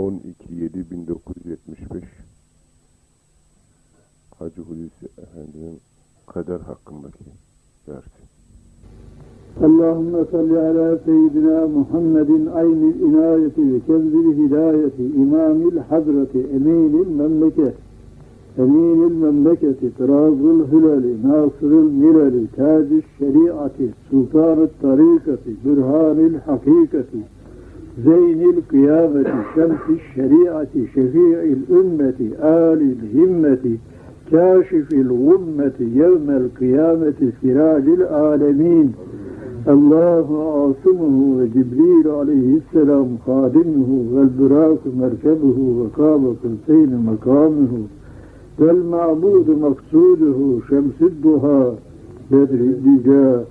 12.7.1975 0.00 2.02
Hacı 4.38 4.62
Hulusi 4.62 5.06
Efendi'nin 5.22 5.78
kader 6.26 6.60
hakkındaki 6.60 7.24
dersi. 7.86 8.26
اللهم 9.66 10.12
صل 10.32 10.50
على 10.68 10.86
سيدنا 11.06 11.58
محمد 11.78 12.30
عين 12.56 12.82
العناية 12.94 13.56
وكنز 13.72 14.14
الهداية 14.26 14.96
إمام 15.22 15.58
الحضرة 15.72 16.34
أمين 16.56 16.92
المملكة 17.06 17.72
أمين 18.58 19.00
المملكة 19.10 19.80
طراز 19.98 20.40
الهلال 20.56 21.04
ناصر 21.28 21.70
الملل 21.84 22.36
تاج 22.56 22.88
الشريعة 23.04 23.78
سلطان 24.10 24.58
الطريقة 24.68 25.44
برهان 25.64 26.18
الحقيقة 26.32 27.12
زين 28.05 28.41
القيامة 28.49 29.43
شمس 29.55 29.85
الشريعة 29.89 30.67
شفيع 30.95 31.43
الأمة 31.43 32.19
آل 32.39 32.95
الهمة 32.95 33.77
كاشف 34.31 34.93
الغمة 34.93 35.73
يوم 35.79 36.29
القيامة 36.29 37.31
سراج 37.41 37.83
العالمين. 37.87 38.93
الله 39.67 40.27
عاصمه 40.53 41.37
وجبريل 41.37 42.07
عليه 42.07 42.57
السلام 42.57 43.17
خادمه 43.27 44.05
والبراق 44.13 44.79
مركبه 44.97 45.57
وقاب 45.79 46.35
قوسين 46.43 47.05
مقامه. 47.05 47.73
والمعبود 48.59 49.49
مقصوده 49.49 50.59
شمس 50.69 51.01
الضحى 51.01 51.71
بدر 52.31 52.59
الدجى 52.59 53.45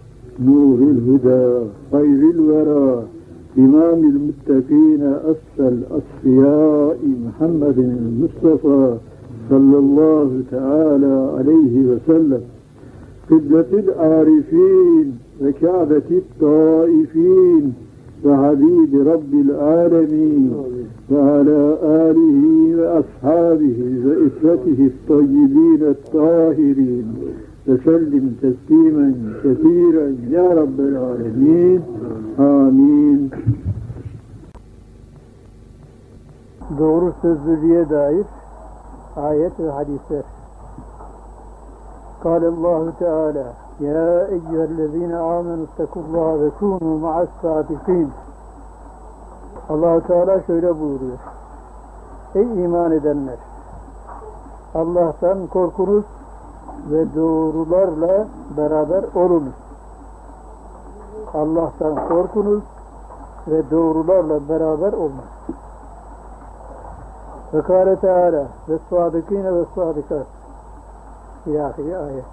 نور 0.44 0.78
الهدى 0.78 1.66
خير 1.92 2.30
الورى. 2.30 3.04
إمام 3.58 3.98
المتقين 3.98 5.02
أسفى 5.02 5.68
الأصفياء 5.68 6.98
محمد 7.26 7.78
المصطفى 7.78 8.96
صلى 9.50 9.78
الله 9.78 10.42
تعالى 10.50 11.34
عليه 11.38 11.74
وسلم. 11.86 12.40
قبلة 13.30 13.70
العارفين 13.72 15.18
وكعبة 15.42 16.02
الطائفين 16.10 17.72
وحبيب 18.24 19.08
رب 19.08 19.34
العالمين 19.34 20.52
وعلى 21.10 21.78
آله 21.82 22.42
وأصحابه 22.78 23.78
وإسرته 24.06 24.90
الطيبين 24.92 25.82
الطاهرين. 25.82 27.06
وسلم 27.67 28.35
تسليما 28.41 29.07
كثيرا 29.43 30.07
يا 30.29 30.47
رب 30.61 30.79
العالمين 30.79 31.81
آمين 32.39 33.31
Doğru 36.79 37.13
sözlülüğe 37.21 37.89
dair 37.89 38.25
ayet 39.15 39.59
ve 39.59 39.69
hadisler. 39.71 40.23
قال 42.23 42.43
الله 42.53 42.81
تعالى 42.99 43.47
يا 43.79 44.11
أيها 44.35 44.65
الذين 44.71 45.13
آمنوا 45.37 45.65
اتقوا 45.69 46.03
الله 46.05 46.31
وكونوا 46.45 46.95
مع 47.05 47.15
الصادقين 47.27 48.09
allah 49.69 50.07
Teala 50.07 50.41
şöyle 50.47 50.79
buyuruyor. 50.79 51.19
Ey 52.35 52.63
iman 52.63 52.91
edenler! 52.91 53.37
Allah'tan 54.75 55.47
korkunuz 55.47 56.03
ve 56.91 57.15
doğrularla 57.15 58.27
beraber 58.57 59.03
olunuz. 59.15 59.53
Allah'tan 61.33 62.07
korkunuz 62.07 62.63
ve 63.47 63.71
doğrularla 63.71 64.49
beraber 64.49 64.93
olunuz. 64.93 65.35
Ve 67.53 67.61
kâle 67.61 67.95
Teala 67.95 68.45
ve 68.69 68.79
sadıkîne 68.89 69.53
ve 69.53 69.65
sadikat 69.75 70.27
ilahiri 71.45 71.97
ayet. 71.97 72.25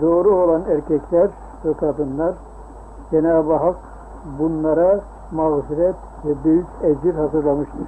Doğru 0.00 0.36
olan 0.36 0.62
erkekler 0.70 1.28
ve 1.64 1.74
kadınlar 1.74 2.34
Cenab-ı 3.10 3.54
Hak 3.54 3.76
bunlara 4.38 5.00
mağfiret 5.32 5.94
ve 6.24 6.44
büyük 6.44 6.66
ecir 6.82 7.14
hazırlamıştır. 7.14 7.86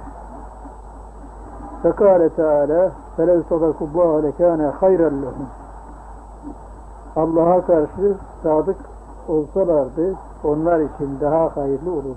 Fekale 1.83 2.29
Teala 2.29 2.91
فَلَوْ 3.17 3.43
صَدَقُ 3.49 3.77
اللّٰهَ 3.87 4.11
لَكَانَ 4.27 4.61
خَيْرًا 4.81 5.09
لَهُمْ 5.23 5.60
Allah'a 7.16 7.66
karşı 7.66 8.14
sadık 8.42 8.76
olsalardı 9.28 10.14
onlar 10.44 10.80
için 10.80 11.20
daha 11.20 11.56
hayırlı 11.56 11.92
olurdu. 11.92 12.16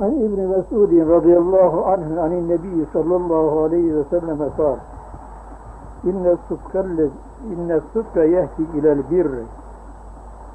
An 0.00 0.10
İbn 0.10 0.40
Mesud 0.40 1.08
radıyallahu 1.08 1.84
anh 1.84 2.22
anin 2.22 2.48
Nebi 2.48 2.86
sallallahu 2.92 3.60
aleyhi 3.60 3.96
ve 3.96 4.04
selleme 4.04 4.48
kal 4.56 4.76
İnne 6.04 6.36
sıdkelle 6.48 7.08
inne 7.52 7.80
sıdka 7.92 8.24
yehdi 8.24 8.62
ilel 8.74 9.10
birri 9.10 9.44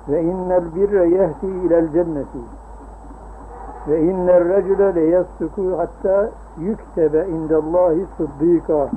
ve 0.09 0.23
innel 0.23 0.75
birre 0.75 1.09
yehdi 1.09 1.47
ilel 1.65 1.91
cenneti 1.91 2.39
ve 3.87 4.01
inner 4.01 4.43
recule 4.43 4.95
le 4.95 5.01
yasduku 5.01 5.77
hatta 5.77 6.29
yüktebe 6.59 7.27
indallahi 7.27 8.05
sıddika 8.17 8.89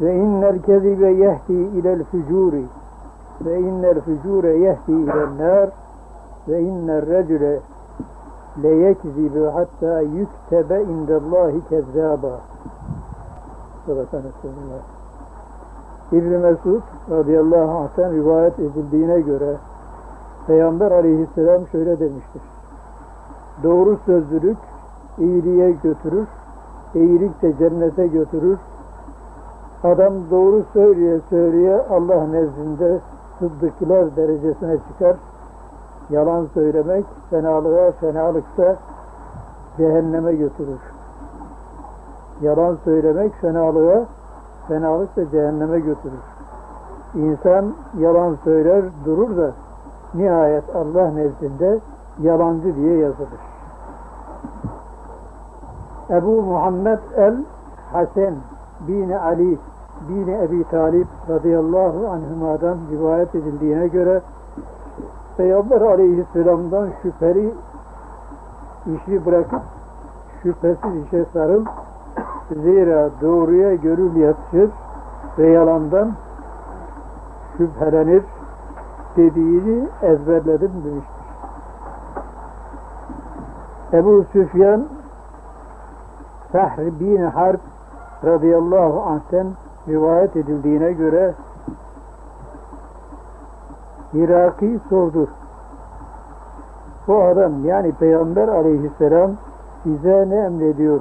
ve 0.00 0.14
innel 0.14 0.62
kezibe 0.62 1.10
yehdi 1.10 1.52
ilel 1.52 2.04
fücuri 2.04 2.64
ve 3.44 3.60
innel 3.60 4.00
fücure 4.00 4.58
yehdi 4.58 4.92
ilel 4.92 5.38
nar 5.38 5.70
ve 6.48 6.60
inner 6.60 7.06
recule 7.06 7.60
le 8.62 8.68
yekzibu 8.68 9.54
hatta 9.54 10.00
yüktebe 10.00 10.82
indallahi 10.82 11.60
kezzaba 11.68 12.40
Sadaka 13.86 14.16
Resulullah 14.16 14.82
İbn 16.12 16.28
Mesud 16.28 16.82
radıyallahu 17.10 17.78
anh'tan 17.78 18.12
rivayet 18.12 18.58
edildiğine 18.58 19.20
göre 19.20 19.56
Peygamber 20.46 20.90
aleyhisselam 20.90 21.66
şöyle 21.66 22.00
demiştir. 22.00 22.42
Doğru 23.62 23.98
sözlülük 24.06 24.58
iyiliğe 25.18 25.70
götürür, 25.70 26.26
iyilik 26.94 27.42
de 27.42 27.58
cennete 27.58 28.06
götürür. 28.06 28.58
Adam 29.84 30.12
doğru 30.30 30.64
söyleye 30.72 31.20
söyleye 31.30 31.80
Allah 31.90 32.26
nezdinde 32.26 32.98
sıddıklar 33.38 34.16
derecesine 34.16 34.76
çıkar. 34.88 35.16
Yalan 36.10 36.46
söylemek 36.54 37.04
fenalığa, 37.30 37.90
fenalıksa 37.90 38.76
cehenneme 39.76 40.34
götürür. 40.34 40.80
Yalan 42.40 42.76
söylemek 42.84 43.34
fenalığa, 43.34 44.04
fenalık 44.68 45.16
da 45.16 45.30
cehenneme 45.30 45.80
götürür. 45.80 46.20
İnsan 47.14 47.74
yalan 47.98 48.36
söyler, 48.44 48.84
durur 49.04 49.36
da 49.36 49.50
nihayet 50.14 50.76
Allah 50.76 51.10
nezdinde 51.10 51.78
yalancı 52.22 52.76
diye 52.76 52.98
yazılır. 52.98 53.40
Ebu 56.10 56.42
Muhammed 56.42 56.98
el-Hasen 57.16 58.34
bin 58.88 59.10
Ali 59.10 59.58
bin 60.08 60.28
Ebi 60.28 60.64
Talib 60.64 61.06
radıyallahu 61.28 62.08
anhümadan 62.08 62.78
rivayet 62.92 63.34
edildiğine 63.34 63.88
göre 63.88 64.20
Peygamber 65.36 65.80
aleyhisselamdan 65.80 66.88
şüpheli 67.02 67.54
işi 68.86 69.26
bırakıp 69.26 69.62
şüphesiz 70.42 71.04
işe 71.06 71.24
sarıl 71.32 71.64
zira 72.50 73.10
doğruya 73.20 73.74
gönül 73.74 74.16
yatışır 74.16 74.70
ve 75.38 75.46
yalandan 75.46 76.12
şüphelenir 77.56 78.22
dediğini 79.16 79.88
ezberledim 80.02 80.72
demiştir. 80.84 81.20
Ebu 83.92 84.24
Süfyan 84.32 84.84
Sahr 86.52 87.00
bin 87.00 87.22
Harp 87.22 87.60
radıyallahu 88.24 89.02
anh'ten 89.02 89.46
rivayet 89.90 90.36
edildiğine 90.36 90.92
göre 90.92 91.34
Hiraki 94.14 94.80
sordu. 94.88 95.28
Bu 97.08 97.22
adam 97.22 97.64
yani 97.64 97.92
Peygamber 97.92 98.48
aleyhisselam 98.48 99.30
size 99.82 100.26
ne 100.28 100.36
emrediyor? 100.36 101.00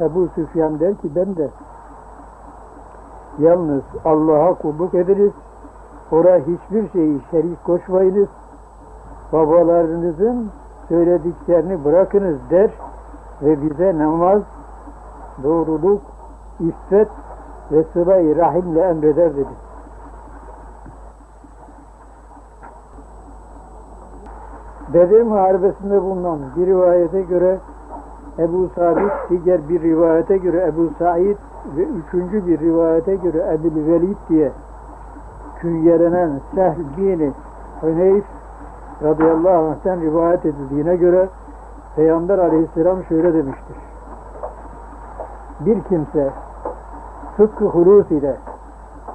Ebu 0.00 0.28
Süfyan 0.34 0.80
der 0.80 0.94
ki 0.94 1.10
ben 1.16 1.36
de 1.36 1.48
yalnız 3.38 3.82
Allah'a 4.04 4.54
kulluk 4.54 4.94
ediniz 4.94 5.32
Ora 6.12 6.38
hiçbir 6.38 6.90
şeyi 6.92 7.20
şerik 7.30 7.64
koşmayınız. 7.64 8.28
Babalarınızın 9.32 10.50
söylediklerini 10.88 11.84
bırakınız 11.84 12.38
der 12.50 12.70
ve 13.42 13.62
bize 13.62 13.98
namaz, 13.98 14.42
doğruluk, 15.42 16.00
iffet 16.60 17.08
ve 17.72 17.84
sıla-i 17.92 18.36
rahimle 18.36 18.80
emreder 18.80 19.36
dedi. 19.36 19.68
Bedir 24.94 25.22
Muharebesi'nde 25.22 26.02
bulunan 26.02 26.38
bir 26.56 26.66
rivayete 26.66 27.22
göre 27.22 27.58
Ebu 28.38 28.68
Sabit, 28.74 29.12
diğer 29.44 29.68
bir 29.68 29.82
rivayete 29.82 30.36
göre 30.36 30.66
Ebu 30.66 30.90
Said 30.98 31.36
ve 31.76 31.82
üçüncü 31.82 32.46
bir 32.46 32.60
rivayete 32.60 33.14
göre 33.14 33.38
Ebu 33.54 33.92
Velid 33.92 34.16
diye 34.28 34.52
künyelenen 35.60 36.40
Sehl 36.54 36.96
bin 36.96 37.34
Hüneyf 37.82 38.24
radıyallahu 39.02 39.68
anh'ten 39.68 40.00
rivayet 40.00 40.46
edildiğine 40.46 40.96
göre 40.96 41.28
Peygamber 41.96 42.38
aleyhisselam 42.38 43.04
şöyle 43.04 43.34
demiştir. 43.34 43.76
Bir 45.60 45.82
kimse 45.82 46.30
Sıdkı 47.38 47.64
hulus 47.64 48.10
ile 48.10 48.36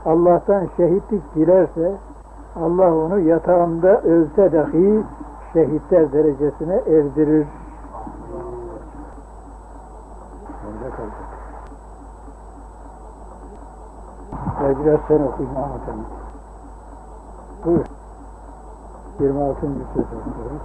Allah'tan 0.06 0.70
şehitlik 0.78 1.36
dilerse 1.36 1.96
Allah 2.56 2.96
onu 2.96 3.20
yatağında 3.20 4.02
ölse 4.02 4.52
dahi 4.52 5.04
şehitler 5.54 6.14
derecesine 6.14 6.74
erdirir. 6.76 7.48
Ya 14.64 14.80
biraz 14.80 15.00
sen 15.08 15.20
okuyun 15.24 15.56
Ahmet 15.56 15.88
Hanım. 15.88 16.06
Buyur. 17.66 17.86
26. 19.20 19.60
söz 19.94 20.06
okuyoruz. 20.06 20.62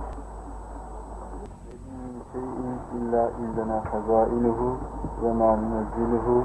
şeyin 2.33 3.09
illa 3.09 3.31
illena 3.31 3.83
hazailuhu 3.93 4.77
ve 5.23 5.33
ma 5.33 5.57
nunziluhu 5.57 6.45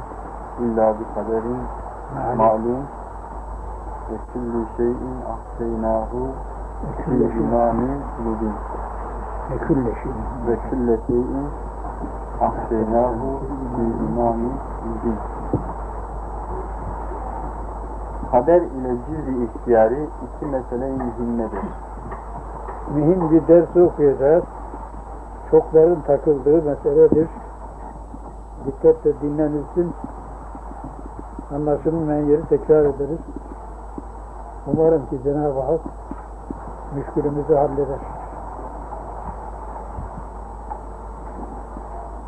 İlla 0.59 0.93
bi 0.99 1.03
kaderin 1.15 1.57
malum 2.37 2.83
ve 4.11 4.15
küllü 4.33 4.65
şeyin 4.77 5.15
ahseynahu 5.33 6.27
küllü 7.05 7.39
imami 7.39 7.89
mubin 8.23 8.53
ve 9.51 9.57
külle 9.57 9.93
şeyin 10.03 10.47
ve 10.47 10.69
külle 10.69 10.99
şeyin 11.07 11.47
ahseynahu 12.41 13.39
bi 13.77 14.05
imami 14.05 14.51
mubin 14.85 15.17
Haber 18.33 18.61
ile 18.61 18.95
cüz-i 19.07 19.43
iki 19.43 20.45
mesele-i 20.45 20.91
mühimmedir. 20.91 21.59
Mühim 22.95 23.31
bir 23.31 23.47
ders 23.47 23.75
okuyacağız. 23.75 24.43
Çokların 25.51 26.01
takıldığı 26.07 26.61
meseledir. 26.61 27.27
Dikkatle 28.65 29.21
dinlenilsin. 29.21 29.93
Anlaşılmayan 31.55 32.25
yeri 32.25 32.45
tekrar 32.47 32.85
ederiz. 32.85 33.19
Umarım 34.67 35.05
ki 35.09 35.23
Cenab-ı 35.23 35.59
Hak 35.59 35.81
müşkülümüzü 36.95 37.55
halleder. 37.55 37.99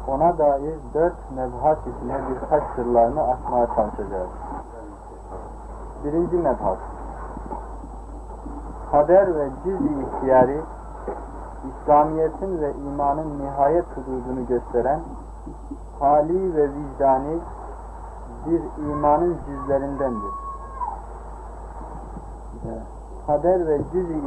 Ona 0.08 0.38
dair 0.38 0.76
dört 0.94 1.14
mebhas 1.36 1.78
içine 1.80 2.18
birkaç 2.30 2.64
sırlarını 2.76 3.22
açmaya 3.22 3.68
çalışacağız. 3.68 4.30
Birinci 6.04 6.36
mebhas. 6.36 6.78
Kader 8.92 9.36
ve 9.36 9.50
cüz-i 9.64 9.90
ihtiyari, 10.02 10.62
İslamiyet'in 11.70 12.62
ve 12.62 12.74
imanın 12.74 13.40
nihayet 13.40 13.86
hududunu 13.96 14.48
gösteren, 14.48 15.00
hali 16.00 16.56
ve 16.56 16.70
vicdani 16.70 17.40
bir 18.46 18.62
imanın 18.90 19.38
cüzlerindendir. 19.48 20.32
Kader 23.28 23.68
ve 23.68 23.82
cüz-i 23.94 24.22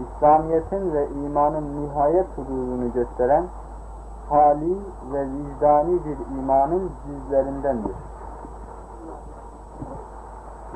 İslamiyet'in 0.00 0.92
ve 0.92 1.08
imanın 1.08 1.86
nihayet 1.86 2.26
hududunu 2.36 2.92
gösteren, 2.92 3.44
hali 4.28 4.78
ve 5.12 5.26
vicdani 5.26 5.98
bir 6.04 6.38
imanın 6.38 6.90
cüzlerindendir. 7.06 7.96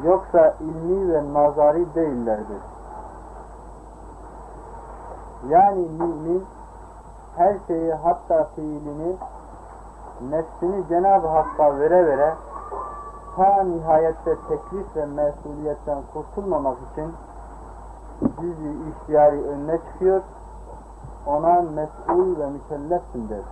Yoksa 0.05 0.55
ilmi 0.61 1.13
ve 1.13 1.35
nazari 1.35 1.95
değillerdir. 1.95 2.63
Yani 5.49 5.89
mümin 5.99 6.45
her 7.37 7.55
şeyi 7.67 7.93
hatta 7.93 8.45
fiilini 8.45 9.17
nefsini 10.31 10.89
Cenab-ı 10.89 11.27
Hakk'a 11.27 11.79
vere 11.79 12.07
vere 12.07 12.35
ta 13.37 13.63
nihayette 13.63 14.37
teklif 14.49 14.97
ve 14.97 15.07
mesuliyetten 15.07 15.99
kurtulmamak 16.13 16.79
için 16.93 17.13
cüz-i 18.41 18.77
ihtiyari 18.89 19.43
önüne 19.45 19.79
çıkıyor 19.79 20.23
ona 21.27 21.63
mesul 21.63 22.39
ve 22.39 22.47
mükellefsin 22.47 23.29
der. 23.29 23.43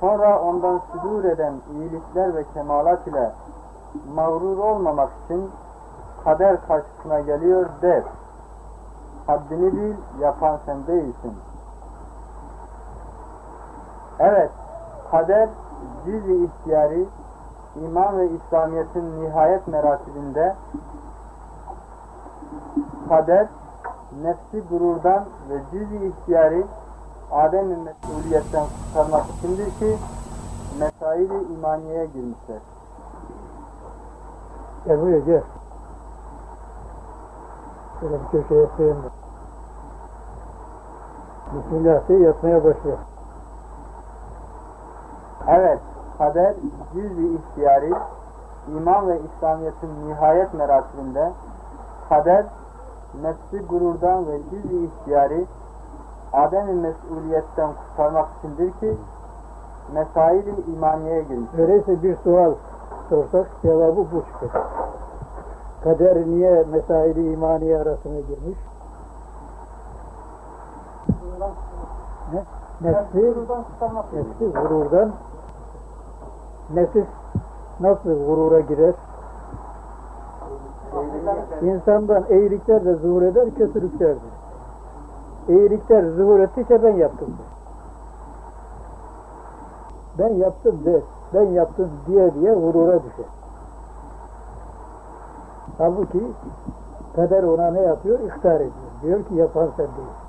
Sonra 0.00 0.42
ondan 0.42 0.80
südur 0.92 1.24
eden 1.24 1.54
iyilikler 1.72 2.34
ve 2.34 2.44
kemalat 2.54 3.06
ile 3.06 3.32
mağrur 4.14 4.58
olmamak 4.58 5.10
için 5.24 5.50
kader 6.24 6.56
karşısına 6.68 7.20
geliyor 7.20 7.66
der. 7.82 8.02
Haddini 9.26 9.72
bil, 9.72 9.94
yapan 10.20 10.58
sen 10.66 10.86
değilsin. 10.86 11.34
Evet, 14.22 14.50
kader 15.10 15.48
cüz-i 16.04 16.44
ihtiyari 16.44 17.06
iman 17.84 18.18
ve 18.18 18.28
İslamiyet'in 18.30 19.24
nihayet 19.24 19.68
meratibinde 19.68 20.54
kader 23.08 23.46
nefsi 24.22 24.68
gururdan 24.70 25.24
ve 25.50 25.58
cüz-i 25.72 26.06
ihtiyari 26.06 26.64
Adem'in 27.32 27.78
mesuliyetten 27.78 28.64
kurtarmak 28.66 29.24
içindir 29.38 29.64
ki 29.64 29.98
mesaili 30.78 31.54
imaniyeye 31.54 32.06
girmişler. 32.06 32.58
Gel 34.84 35.00
buraya 35.00 35.18
gel. 35.18 35.42
Şöyle 38.00 38.14
bir 38.14 38.42
köşeye 38.42 38.66
sığın. 38.76 38.96
Bismillah 41.52 42.08
de 42.08 42.14
yatmaya 42.14 42.64
başla. 42.64 43.11
Evet, 45.48 45.78
kader 46.18 46.54
cüz-i 46.94 47.34
ihtiyari 47.34 47.92
iman 48.76 49.08
ve 49.08 49.20
İslamiyet'in 49.20 50.08
nihayet 50.08 50.54
meratibinde 50.54 51.32
kader 52.08 52.44
nefsi 53.22 53.66
gururdan 53.66 54.26
ve 54.26 54.38
cüz-i 54.50 54.84
ihtiyari 54.84 55.46
Adem-i 56.32 56.72
mesuliyetten 56.72 57.70
kurtarmak 57.72 58.28
içindir 58.38 58.72
ki 58.80 58.96
mesail-i 59.94 60.72
imaniyeye 60.76 61.22
girmişler. 61.22 61.58
Öyleyse 61.58 62.02
bir 62.02 62.16
sual 62.16 62.54
sorsak 63.08 63.46
cevabı 63.62 63.96
bu 63.96 64.24
çıkacak. 64.32 64.66
Kader 65.84 66.16
niye 66.26 66.64
mesaili 66.72 67.32
imaniye 67.32 67.78
arasına 67.78 68.20
girmiş? 68.20 68.58
Ne? 72.32 72.42
Nefsi, 72.84 73.34
nefsi 74.12 74.46
gururdan 74.46 75.10
nefis 76.74 77.06
nasıl 77.80 78.26
gurura 78.26 78.60
girer? 78.60 78.94
İnsandan 81.62 82.24
iyilikler 82.30 82.84
de 82.84 82.94
zuhur 82.94 83.22
eder, 83.22 83.54
kötülükler 83.58 84.14
de. 84.14 84.28
İyilikler 85.48 86.04
zuhur 86.10 86.40
ettiyse 86.40 86.82
ben 86.82 86.96
yaptım 86.96 87.28
der. 87.38 87.46
Ben 90.18 90.34
yaptım 90.34 90.80
der. 90.84 91.00
Ben 91.34 91.50
yaptım 91.50 91.90
diye 92.06 92.34
diye 92.34 92.54
gurura 92.54 92.98
düşer. 93.02 93.26
Halbuki 95.78 96.22
kader 97.16 97.42
ona 97.42 97.70
ne 97.70 97.80
yapıyor? 97.80 98.18
İhtar 98.20 98.56
ediyor. 98.56 98.72
Diyor 99.02 99.24
ki 99.24 99.34
yapan 99.34 99.68
sen 99.76 99.86
değil. 99.86 100.21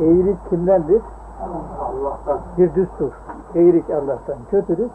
İyilik 0.00 0.50
kimdendir? 0.50 1.02
Allah'tan. 1.80 2.40
Bir 2.58 2.74
düstur. 2.74 3.12
İyilik 3.54 3.90
Allah'tan. 3.90 4.36
Kötülük 4.50 4.90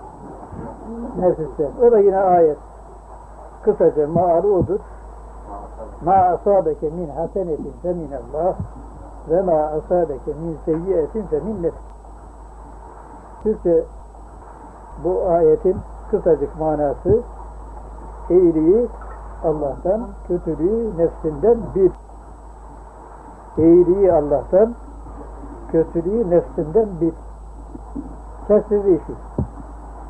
nefisten. 1.20 1.72
O 1.88 1.92
da 1.92 2.00
yine 2.00 2.18
ayet. 2.18 2.58
Kısaca 3.64 4.08
maalı 4.08 4.54
odur. 4.54 4.80
Ma 6.06 6.14
asabeke 6.14 6.90
min 6.90 7.10
hasenetin 7.10 7.74
fe 7.82 7.94
minallah 7.94 8.56
ve 9.30 9.42
ma 9.42 9.62
asabeke 9.62 10.32
min 10.42 10.58
seyyiyetin 10.66 11.24
fe 11.24 11.40
min 11.40 11.64
nefs. 11.64 11.78
Türkçe 13.44 13.84
bu 15.04 15.26
ayetin 15.30 15.78
kısacık 16.12 16.60
manası 16.60 17.22
iyiliği 18.30 18.88
Allah'tan, 19.44 20.08
kötülüğü 20.28 20.98
nefsinden 20.98 21.58
bir. 21.76 21.92
İyiliği 23.58 24.14
Allah'tan, 24.14 24.74
kötülüğü 25.72 26.30
nefsinden 26.30 26.88
bir. 27.02 27.14
Kesir 28.48 28.86
işi. 28.86 29.14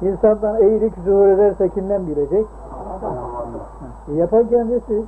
İnsandan 0.02 0.62
iyilik 0.62 0.94
zuhur 1.06 1.28
ederse 1.28 1.70
kimden 1.70 2.08
bilecek? 2.08 2.46
E, 4.08 4.14
yapan 4.14 4.48
kendisi. 4.50 5.04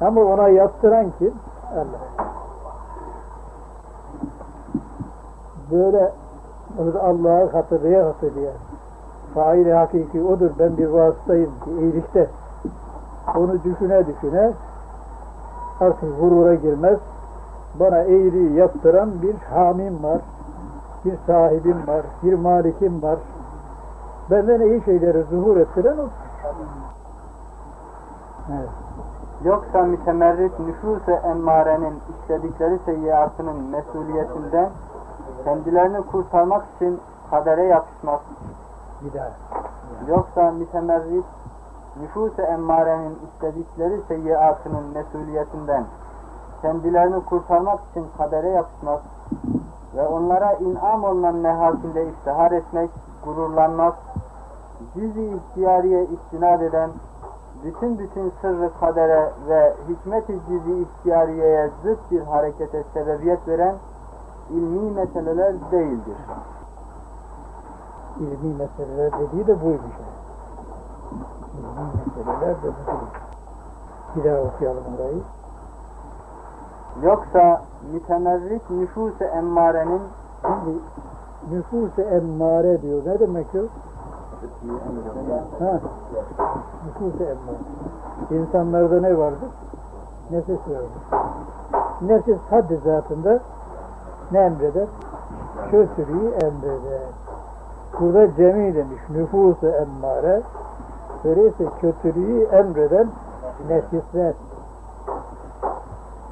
Ama 0.00 0.20
ona 0.20 0.48
yaptıran 0.48 1.06
kim? 1.18 1.34
Allah. 1.74 2.26
Böyle 5.70 6.12
Allah'ı 7.02 7.50
hatırlaya 7.52 8.06
hatırlaya 8.06 8.52
faili 9.34 9.72
hakiki 9.72 10.22
odur. 10.22 10.50
Ben 10.58 10.76
bir 10.76 10.86
vasıtayım 10.86 11.50
ki 11.64 11.70
iyilikte. 11.80 12.26
Onu 13.36 13.64
düşüne 13.64 14.06
düşüne 14.06 14.52
artık 15.80 16.20
gurura 16.20 16.54
girmez. 16.54 16.98
Bana 17.74 18.02
iyiliği 18.02 18.54
yaptıran 18.54 19.22
bir 19.22 19.34
hamim 19.34 20.02
var. 20.02 20.20
Bir 21.04 21.14
sahibim 21.26 21.86
var. 21.86 22.02
Bir 22.22 22.34
malikim 22.34 23.02
var. 23.02 23.18
Benden 24.30 24.60
iyi 24.60 24.84
şeyleri 24.84 25.22
zuhur 25.22 25.56
ettiren 25.56 25.98
o. 25.98 26.08
Evet. 28.50 28.68
Yoksa 29.44 29.82
mütemerrit 29.82 30.52
nüfus-ı 30.60 31.12
emmarenin 31.12 31.94
işledikleri 32.10 32.78
seyyiatının 32.84 33.62
mesuliyetinden 33.62 34.70
kendilerini 35.44 36.02
kurtarmak 36.02 36.64
için 36.76 37.00
kadere 37.30 37.62
yapışmak. 37.62 38.20
Bir 39.00 39.18
daha. 39.18 39.30
Yoksa 40.08 40.50
mütemerrit 40.50 41.24
nüfus-ı 42.00 42.42
emmarenin 42.42 43.18
işledikleri 43.28 44.00
seyyiatının 44.08 44.84
mesuliyetinden 44.94 45.84
kendilerini 46.62 47.24
kurtarmak 47.24 47.80
için 47.90 48.06
kadere 48.18 48.48
yapışmak 48.48 49.00
ve 49.96 50.08
onlara 50.08 50.52
inam 50.52 51.04
olunan 51.04 51.42
nehatinde 51.42 52.06
iftihar 52.06 52.52
etmek, 52.52 52.90
gururlanmak, 53.24 53.94
cüz-i 54.94 55.36
ihtiyariye 55.36 56.06
istinad 56.06 56.60
eden 56.60 56.90
bütün 57.64 57.98
bütün 57.98 58.32
sırrı 58.40 58.70
kadere 58.80 59.32
ve 59.48 59.74
hikmet-i 59.88 60.40
cüz-i 60.48 60.82
ihtiyariyeye 60.82 61.70
zıt 61.82 62.10
bir 62.10 62.20
harekete 62.20 62.84
sebebiyet 62.94 63.48
veren 63.48 63.74
ilmi 64.50 64.90
meseleler 64.90 65.54
değildir. 65.72 66.16
İlmi 68.20 68.54
meseleler 68.54 69.12
dediği 69.12 69.46
de 69.46 69.64
buymuş. 69.64 69.92
İlmi 71.58 71.90
meseleler 72.06 72.62
de 72.62 72.68
bu. 72.68 72.90
Bir 74.16 74.24
daha 74.24 74.40
okuyalım 74.40 74.84
orayı. 74.98 75.22
Yoksa 77.02 77.62
mütemerrit 77.92 78.70
nüfus-ı 78.70 79.24
emmarenin 79.24 80.00
Şimdi 80.42 80.78
nüfus-u 81.50 82.02
emmare 82.02 82.82
diyor. 82.82 83.02
Ne 83.06 83.20
demek 83.20 83.46
o? 83.54 83.58
Ha, 85.64 85.80
nüfus-u 86.86 87.24
emmare. 87.24 88.40
İnsanlarda 88.42 89.00
ne 89.00 89.18
vardır? 89.18 89.48
Nefis 90.30 90.58
vardır. 90.68 91.30
Nefis 92.00 92.38
haddi 92.50 92.80
zatında 92.84 93.40
ne 94.32 94.38
emreder? 94.38 94.86
Kötülüğü 95.70 96.26
emreder. 96.26 97.00
Burada 98.00 98.34
cemi 98.36 98.74
demiş. 98.74 99.00
Nüfus-u 99.10 99.66
emmare. 99.66 100.42
Öyleyse 101.24 101.64
kötülüğü 101.80 102.42
emreden 102.42 103.08
nefisler. 103.68 104.34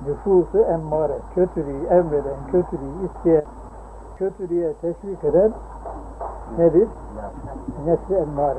Nüfusu 0.08 0.58
emmare. 0.58 1.18
Kötülüğü 1.34 1.86
emreden, 1.86 2.36
kötülüğü 2.52 3.06
isteyen, 3.06 3.44
kötülüğe 4.18 4.72
teşvik 4.72 5.24
eden 5.24 5.52
nedir? 6.58 6.88
Nefsi 7.86 8.14
emmare. 8.14 8.58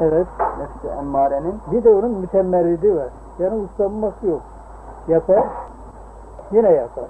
Evet. 0.00 0.26
nefs-i 0.58 0.98
emmarenin 0.98 1.54
Bir 1.72 1.84
de 1.84 1.90
onun 1.90 2.10
mütemmerridi 2.10 2.96
var. 2.96 3.08
Yani 3.38 3.54
uslanmak 3.54 4.14
yok. 4.22 4.40
Yapar, 5.08 5.44
yine 6.52 6.70
yapar. 6.70 7.04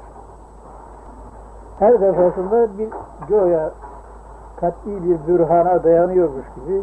Her 1.78 2.00
defasında 2.00 2.78
bir 2.78 2.88
göğe 3.28 3.70
kat'i 4.60 5.02
bir 5.04 5.26
bürhana 5.26 5.84
dayanıyormuş 5.84 6.46
gibi 6.56 6.82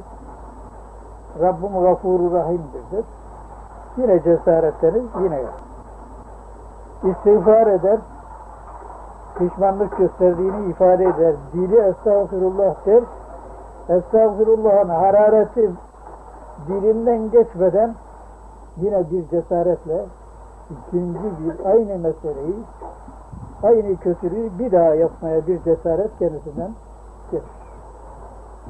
Rabbim 1.41 1.81
gafuru 1.81 2.33
rahimdir 2.33 2.83
der. 2.91 3.03
Yine 3.97 4.23
cesaretlenir, 4.23 5.03
yine 5.23 5.35
yapar. 5.35 5.72
İstiğfar 7.03 7.67
eder, 7.67 7.99
pişmanlık 9.37 9.97
gösterdiğini 9.97 10.69
ifade 10.69 11.03
eder. 11.03 11.35
Dili 11.53 11.75
estağfirullah 11.75 12.85
der. 12.85 13.03
Estağfirullah'ın 13.89 14.89
harareti 14.89 15.71
dilinden 16.67 17.31
geçmeden 17.31 17.95
yine 18.77 19.11
bir 19.11 19.29
cesaretle 19.29 20.05
ikinci 20.71 21.19
bir 21.19 21.65
aynı 21.65 21.97
meseleyi 21.97 22.63
aynı 23.63 23.97
kötülüğü 23.97 24.59
bir 24.59 24.71
daha 24.71 24.95
yapmaya 24.95 25.47
bir 25.47 25.63
cesaret 25.63 26.19
kendisinden 26.19 26.71
gelir. 27.31 27.43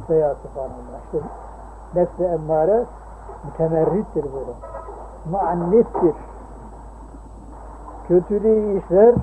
Veya 0.09 0.35
subhanallah. 0.35 0.99
İşte 1.05 1.17
nefs-i 1.95 2.23
emmare 2.23 2.83
mütemerrittir 3.45 4.23
böyle. 4.23 4.51
Muannittir. 5.31 6.15
Kötülüğü 8.13 8.79
işler, 8.79 9.15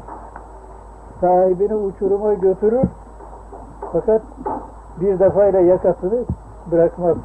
sahibini 1.21 1.75
uçuruma 1.75 2.35
götürür 2.35 2.89
fakat 3.93 4.23
bir 5.01 5.19
defayla 5.19 5.61
yakasını 5.61 6.25
bırakmaz. 6.73 7.17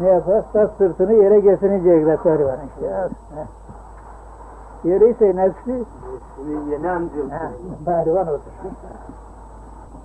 Ne 0.00 0.08
yapar? 0.08 0.42
Saz 0.52 0.70
sırtını 0.78 1.12
yere 1.12 1.40
getirecek 1.40 2.06
de 2.06 2.16
pehlivan 2.16 2.56
işte. 2.66 3.08
Öyleyse 4.84 5.36
nefsi 5.36 5.84
yenen 6.70 7.00
heh, 7.30 7.84
pehlivan 7.84 8.28
odur. 8.28 8.40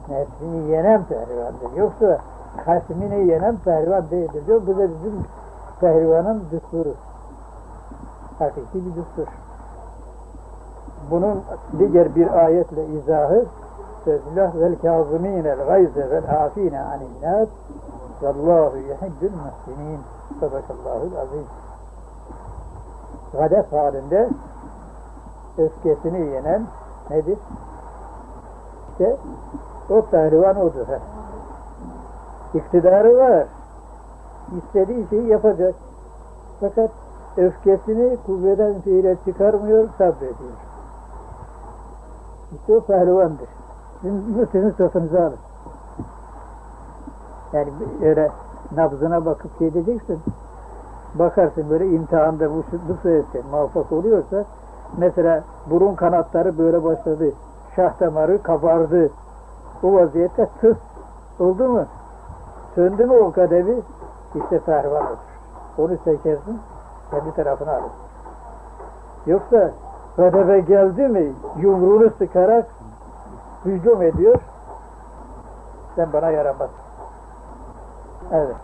Nefsini 0.09 0.71
yenen 0.71 1.03
pehlivandır. 1.03 1.77
Yoksa 1.77 2.17
hasmini 2.65 3.27
yenen 3.27 3.57
pehlivan 3.57 4.09
değildir. 4.11 4.47
Diyor. 4.47 4.61
Bu 4.67 4.77
da 4.77 4.83
bizim 4.83 5.25
pehlivanın 5.79 6.43
düsturu. 6.51 6.93
Hakiki 8.39 8.85
bir 8.85 8.95
düstur. 8.95 9.46
Bunun 11.11 11.43
diğer 11.79 12.15
bir 12.15 12.45
ayetle 12.45 12.85
izahı 12.85 13.45
Estağfirullah 14.07 14.55
vel 14.55 14.75
kâzimînel 14.81 15.65
gayze 15.67 16.09
vel 16.09 16.45
afîne 16.45 16.81
anil 16.81 17.21
nâs 17.21 17.47
Vallahu 18.21 18.77
yuhibbul 18.77 19.37
muhsinin. 19.37 19.99
Sadakallahul 20.39 21.15
azim. 21.21 21.45
Gadef 23.33 23.71
halinde 23.71 24.29
öfkesini 25.57 26.19
yenen 26.19 26.63
nedir? 27.09 27.37
İşte 28.91 29.17
o 29.89 30.01
pehlivan 30.01 30.61
odur. 30.61 30.87
ha. 30.87 30.99
İktidarı 32.53 33.17
var. 33.17 33.45
İstediği 34.57 35.07
şeyi 35.09 35.27
yapacak. 35.27 35.75
Fakat 36.59 36.91
öfkesini 37.37 38.17
kuvveden 38.25 38.81
fiile 38.81 39.17
çıkarmıyor, 39.25 39.89
sabrediyor. 39.97 40.66
İşte 42.51 42.73
o 42.73 42.81
pehlivandır. 42.81 43.49
Sizin, 44.01 44.47
sizin 44.51 44.71
sözünüzü 44.71 45.17
alın. 45.17 45.37
Yani 47.53 47.69
öyle 48.01 48.31
nabzına 48.75 49.25
bakıp 49.25 49.59
şey 49.59 49.73
diyeceksin. 49.73 50.19
Bakarsın 51.15 51.69
böyle 51.69 51.89
imtihanda 51.89 52.49
bu, 52.51 52.63
bu 52.89 52.93
sebeple 53.03 53.41
muvaffak 53.51 53.91
oluyorsa 53.91 54.45
mesela 54.97 55.43
burun 55.69 55.95
kanatları 55.95 56.57
böyle 56.57 56.83
başladı. 56.83 57.31
Şah 57.75 57.99
damarı 57.99 58.43
kabardı. 58.43 59.09
Bu 59.83 59.93
vaziyette 59.93 60.49
tıs 60.61 60.77
oldu 61.39 61.67
mu? 61.67 61.85
Söndü 62.75 63.05
mü 63.05 63.13
o 63.13 63.31
kadevi? 63.31 63.81
İşte 64.35 64.59
pervan 64.59 65.07
olur. 65.07 65.17
Onu 65.77 65.97
seçersin, 66.03 66.59
kendi 67.11 67.35
tarafına 67.35 67.71
alır. 67.71 67.91
Yoksa 69.25 69.71
kadeve 70.17 70.59
geldi 70.59 71.07
mi 71.07 71.33
yumruğunu 71.57 72.09
sıkarak 72.17 72.65
hücum 73.65 74.01
ediyor. 74.01 74.35
Sen 75.95 76.13
bana 76.13 76.29
yaramaz. 76.29 76.69
Evet. 78.31 78.55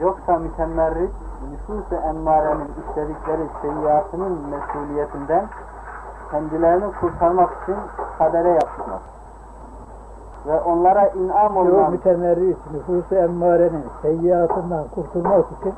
Yoksa 0.00 0.38
mütemerrit 0.38 1.12
nüfus-ı 1.50 1.94
emmarenin 1.94 2.68
işledikleri 2.82 3.42
seyyiatının 3.62 4.38
mesuliyetinden 4.50 5.44
kendilerini 6.30 6.92
kurtarmak 7.00 7.50
için 7.62 7.76
kadere 8.18 8.48
yapışmak 8.48 9.00
ve 10.46 10.60
onlara 10.60 11.08
inam 11.08 11.56
O 11.56 11.60
olunan 11.60 11.90
mütemerrit 11.90 12.56
nüfusu 12.72 13.14
emmarenin 13.14 13.84
seyyiatından 14.02 14.84
kurtulmak 14.94 15.44
için 15.60 15.74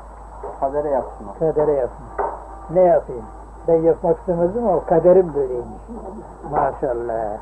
kadere 0.60 0.88
yapışmak. 0.88 1.38
kadere 1.38 1.72
yapmak. 1.72 2.30
Ne 2.70 2.80
yapayım? 2.80 3.24
Ben 3.68 3.82
yapmak 3.82 4.18
istemezdim 4.18 4.68
ama 4.68 4.84
kaderim 4.84 5.34
böyleymiş. 5.34 5.82
Maşallah. 6.50 7.38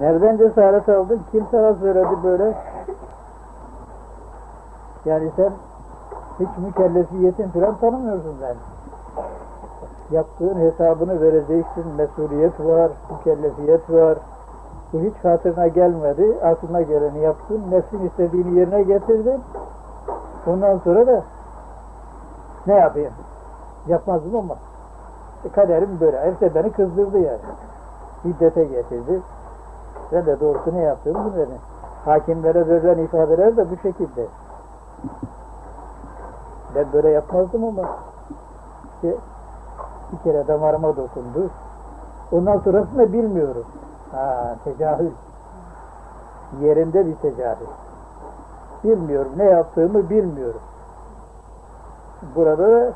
Nereden 0.00 0.36
cesaret 0.36 0.88
aldın? 0.88 1.20
Kim 1.30 1.46
sana 1.50 1.74
söyledi 1.74 2.22
böyle? 2.24 2.54
Yani 5.04 5.30
sen 5.36 5.52
hiç 6.40 6.48
mükellefiyetin 6.66 7.48
falan 7.48 7.76
tanımıyorsun 7.76 8.34
ben. 8.42 8.54
Yaptığın 10.16 10.58
hesabını 10.60 11.20
vereceksin. 11.20 11.84
Mesuliyet 11.96 12.60
var, 12.60 12.90
mükellefiyet 13.10 13.90
var. 13.90 14.18
Bu 14.92 14.98
hiç 14.98 15.24
hatırına 15.24 15.68
gelmedi. 15.68 16.38
Aklına 16.44 16.82
geleni 16.82 17.18
yaptın. 17.18 17.62
Nefsin 17.70 18.06
istediğini 18.06 18.58
yerine 18.58 18.82
getirdin. 18.82 19.40
Ondan 20.46 20.78
sonra 20.78 21.06
da 21.06 21.22
ne 22.66 22.74
yapayım? 22.74 23.12
Yapmazdım 23.86 24.36
ama 24.36 24.54
e, 25.44 25.48
kaderim 25.48 25.98
böyle. 26.00 26.20
Herse 26.20 26.54
beni 26.54 26.72
kızdırdı 26.72 27.18
yani. 27.18 27.38
Hiddete 28.24 28.64
getirdi. 28.64 29.20
Ben 30.12 30.26
de 30.26 30.40
doğrusu 30.40 30.74
ne 30.74 30.80
yaptığımı 30.80 31.32
bilmedim. 31.32 31.58
Hakimlere 32.04 32.68
verilen 32.68 32.98
ifadeler 32.98 33.56
de 33.56 33.70
bu 33.70 33.76
şekilde. 33.76 34.26
Ben 36.74 36.86
böyle 36.92 37.08
yapmazdım 37.08 37.64
ama 37.64 37.82
işte 38.94 39.16
bir 40.12 40.18
kere 40.18 40.48
damarıma 40.48 40.88
dokundu. 40.88 41.50
Ondan 42.32 42.58
sonrasını 42.58 43.12
bilmiyorum. 43.12 43.64
Ha, 44.12 44.56
tecahül. 44.64 45.10
Yerinde 46.60 47.06
bir 47.06 47.14
tecahül. 47.14 47.66
Bilmiyorum. 48.84 49.32
Ne 49.36 49.44
yaptığımı 49.44 50.10
bilmiyorum. 50.10 50.60
Burada 52.36 52.68
da 52.68 52.92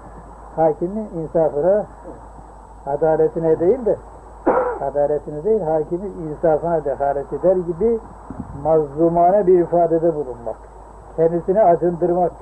hakimin 0.57 1.09
insafına, 1.17 1.87
adaletine 2.87 3.61
değil 3.61 3.87
de 3.87 3.97
adaletine 4.83 5.45
değil, 5.45 5.61
hakimin 5.61 6.13
insafına 6.29 6.85
dehalet 6.85 7.33
eder 7.33 7.57
gibi 7.57 7.99
mazlumane 8.63 9.47
bir 9.47 9.61
ifadede 9.61 10.15
bulunmak. 10.15 10.57
Kendisini 11.17 11.63
acındırmak. 11.63 12.33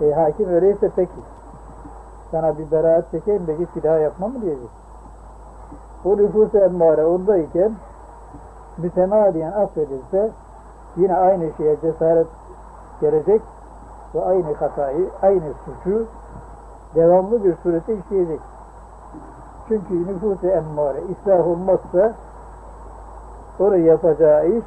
E, 0.00 0.12
hakim 0.12 0.48
öyleyse 0.48 0.90
peki. 0.96 1.20
Sana 2.30 2.58
bir 2.58 2.70
beraat 2.70 3.10
çekeyim 3.10 3.46
bir 3.76 3.82
daha 3.82 3.96
yapma 3.96 4.28
mı 4.28 4.42
diyecek. 4.42 4.70
Bu 6.04 6.16
nüfus 6.16 6.54
emmare 6.54 7.04
ondayken 7.04 7.72
mütemadiyen 8.78 9.52
affedilse 9.52 10.30
yine 10.96 11.16
aynı 11.16 11.50
şeye 11.56 11.76
cesaret 11.80 12.26
gelecek 13.00 13.42
ve 14.14 14.24
aynı 14.24 14.54
hatayı, 14.54 15.10
aynı 15.22 15.52
suçu 15.64 16.06
devamlı 16.94 17.44
bir 17.44 17.56
surette 17.62 17.94
işleyecek. 17.98 18.40
Çünkü 19.68 20.06
nüfus-i 20.06 20.48
emmare 20.48 20.98
ıslah 21.12 21.46
olmazsa 21.46 22.12
orayı 23.60 23.84
yapacağı 23.84 24.48
iş 24.48 24.64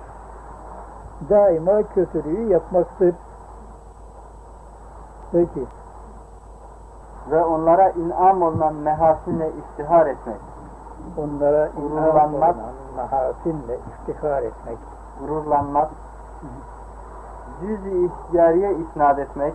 daima 1.29 1.83
kötülüğü 1.83 2.51
yapmaktır. 2.51 3.15
Peki. 5.31 5.65
Ve 7.31 7.43
onlara 7.43 7.89
inam 7.89 8.41
olunan 8.41 8.73
mehasinle 8.73 9.49
iftihar 9.49 10.05
etmek. 10.05 10.39
Onlara 11.17 11.69
Gururlanmak. 11.77 12.29
inanmak, 12.33 12.55
mahasinle 12.95 13.79
iftihar 13.89 14.43
etmek. 14.43 14.77
gururlanmak, 15.19 15.89
cüz-i 17.62 18.05
ihtiyariye 18.05 18.74
isnat 18.74 19.19
etmek, 19.19 19.53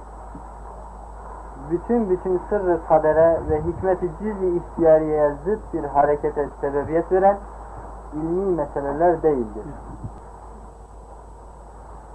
bütün 1.71 2.11
bütün 2.11 2.40
sırrı 2.49 2.78
kadere 2.88 3.40
ve 3.50 3.62
hikmeti 3.62 4.11
cüz-i 4.19 4.57
ihtiyariyeye 4.57 5.35
zıt 5.45 5.75
bir 5.75 5.85
harekete 5.85 6.49
sebebiyet 6.61 7.12
veren 7.12 7.37
ilmi 8.14 8.57
meseleler 8.57 9.23
değildir. 9.23 9.64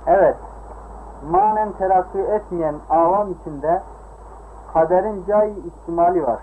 Evet, 0.08 0.36
manen 1.32 1.72
terakki 1.72 2.20
etmeyen 2.20 2.76
avam 2.90 3.32
içinde 3.32 3.82
kaderin 4.74 5.26
cay 5.28 5.52
ihtimali 5.52 6.28
var. 6.28 6.40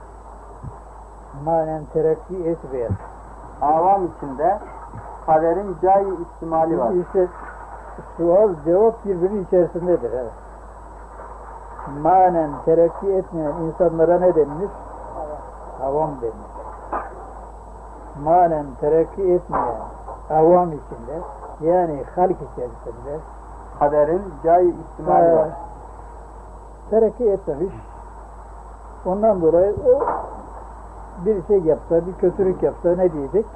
Manen 1.45 1.83
terakki 1.93 2.37
etmeyen. 2.49 2.93
Avam 3.63 4.07
içinde 4.07 4.59
kaderin 5.27 5.77
cay 5.83 6.03
ihtimali 6.03 6.79
var. 6.79 6.93
İşte 6.93 7.29
sual 8.17 8.51
cevap 8.65 9.05
birbirinin 9.05 9.45
içerisindedir. 9.45 10.13
Evet. 10.13 10.33
Manen 12.03 12.51
terakki 12.65 13.13
etmeyen 13.13 13.53
insanlara 13.53 14.19
ne 14.19 14.35
denilir? 14.35 14.71
Avam 15.83 16.11
denilir. 16.21 16.53
Manen 18.25 18.67
terakki 18.81 19.23
etmeyen 19.33 19.77
avam 20.31 20.69
içinde 20.69 21.19
yani 21.61 22.05
halk 22.17 22.37
içerisinde 22.53 23.19
Kaderin 23.79 24.23
cay 24.45 24.69
ihtimali 24.69 25.37
var. 25.37 25.47
e, 25.47 25.51
terakki 26.91 27.31
etmemiş. 27.31 27.75
Ondan 29.07 29.43
dolayı 29.43 29.75
o 29.87 30.01
bir 31.25 31.47
şey 31.47 31.61
yapsa, 31.61 32.07
bir 32.07 32.15
kötülük 32.21 32.63
yapsa 32.63 32.89
ne 32.97 33.13
diyecek? 33.13 33.47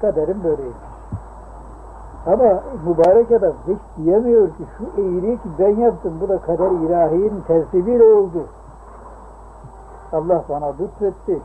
Kaderim 0.00 0.44
böyleymiş. 0.44 0.89
Ama 2.26 2.62
mübarek 2.86 3.32
adam 3.32 3.52
hiç 3.68 3.78
diyemiyor 3.96 4.48
ki 4.48 4.64
şu 4.78 5.00
iyiliği 5.02 5.36
ki 5.36 5.48
ben 5.58 5.76
yaptım 5.76 6.14
bu 6.20 6.28
da 6.28 6.38
kader 6.38 6.70
ilahinin 6.70 7.40
tersibiyle 7.46 8.04
oldu. 8.04 8.46
Allah 10.12 10.44
bana 10.48 10.66
lütfetti. 10.66 11.42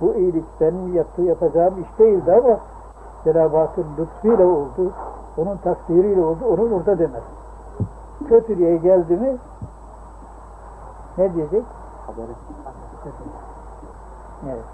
Bu 0.00 0.14
iyilik 0.14 0.44
benim 0.60 0.94
yaptığı 0.94 1.22
yapacağım 1.22 1.74
iş 1.82 1.98
değildi 1.98 2.32
ama 2.32 2.58
Cenab-ı 3.24 3.56
Hakk'ın 3.56 3.86
lütfuyla 3.98 4.46
oldu. 4.46 4.92
Onun 5.36 5.56
takdiriyle 5.56 6.20
oldu. 6.20 6.44
Onu 6.50 6.70
burada 6.70 6.98
demez. 6.98 7.22
Kötülüğe 8.28 8.76
geldi 8.76 9.16
mi 9.16 9.36
ne 11.18 11.34
diyecek? 11.34 11.64
Kaderin. 12.06 12.36
Evet. 14.46 14.64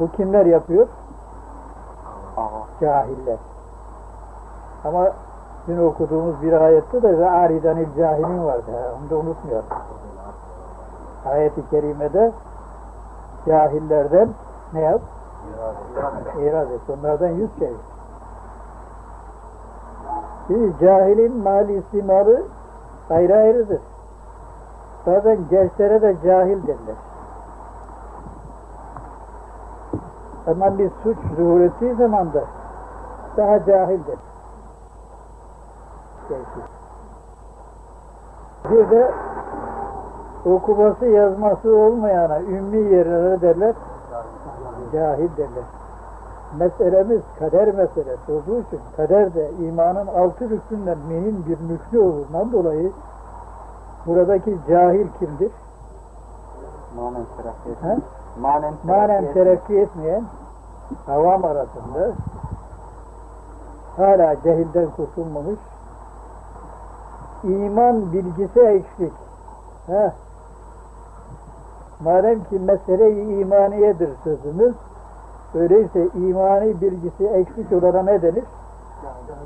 Bu 0.00 0.10
kimler 0.10 0.46
yapıyor? 0.46 0.86
Cahiller. 2.80 3.36
Ama 4.84 5.12
dün 5.68 5.86
okuduğumuz 5.86 6.42
bir 6.42 6.52
ayette 6.52 7.02
de 7.02 7.18
ve 7.18 7.30
aridanil 7.30 7.86
cahilin 7.98 8.44
vardı. 8.44 8.62
Onu 8.98 9.10
da 9.10 9.16
unutmayalım. 9.16 9.66
Ayet-i 11.26 11.70
kerimede 11.70 12.32
cahillerden 13.46 14.28
ne 14.72 14.80
yap? 14.80 15.00
İraz 16.40 16.70
et. 16.70 16.80
Onlardan 16.98 17.28
yüz 17.28 17.50
çevir. 17.58 17.76
Şimdi 20.46 20.72
cahilin 20.80 21.36
mali 21.36 21.78
istimalı 21.78 22.42
ayrı 23.10 23.36
ayrıdır. 23.36 23.80
Bazen 25.06 25.38
gençlere 25.50 26.02
de 26.02 26.16
cahil 26.24 26.62
derler. 26.62 26.96
Ama 30.50 30.78
bir 30.78 30.90
suç 31.02 31.16
zuhur 31.36 31.60
ettiği 31.60 31.94
zaman 31.94 32.32
da 32.32 32.44
daha 33.36 33.64
cahildir. 33.64 34.18
Bir 38.70 38.90
de 38.90 39.10
okuması 40.44 41.06
yazması 41.06 41.76
olmayana 41.76 42.40
ümmi 42.40 42.94
yerine 42.94 43.40
derler? 43.40 43.74
Cahil 44.92 45.28
derler. 45.36 45.64
Meselemiz 46.58 47.22
kader 47.38 47.74
meselesi 47.74 48.32
olduğu 48.32 48.60
için 48.60 48.80
kader 48.96 49.34
de 49.34 49.50
imanın 49.50 50.06
altı 50.06 50.50
rüknünden 50.50 50.98
mühim 51.08 51.44
bir 51.48 51.58
rüknü 51.74 51.98
olduğundan 51.98 52.52
dolayı 52.52 52.92
buradaki 54.06 54.58
cahil 54.68 55.06
kimdir? 55.18 55.50
He? 57.64 57.70
etmeyen. 57.70 58.02
Manen 58.40 58.74
Manen 58.84 59.32
terakki 59.32 59.78
etmeyen. 59.78 60.24
avam 61.08 61.44
arasında 61.44 62.10
hala 63.96 64.42
cehilden 64.42 64.90
kurtulmamış 64.96 65.58
iman 67.44 68.12
bilgisi 68.12 68.60
eksik. 68.60 69.12
Heh. 69.86 70.10
Madem 72.00 72.44
ki 72.44 72.58
mesele-i 72.58 73.40
imaniyedir 73.40 74.10
sözümüz, 74.24 74.74
öyleyse 75.54 76.08
imani 76.14 76.80
bilgisi 76.80 77.26
eksik 77.26 77.72
olana 77.72 78.02
ne 78.02 78.22
denir? 78.22 78.44